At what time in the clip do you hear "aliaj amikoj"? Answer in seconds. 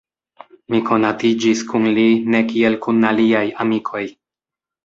3.13-4.03